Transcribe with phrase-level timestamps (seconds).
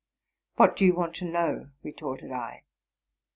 [0.55, 2.63] ''—What do you want to know?"' retorted I.